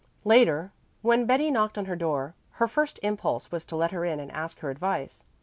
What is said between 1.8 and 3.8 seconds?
her door, her first impulse was to